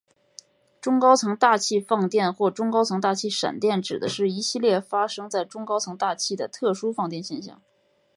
[0.81, 7.61] 中高层大气放电或中高层大气闪电指的是一系列发生在中高层大气的特殊放电现象。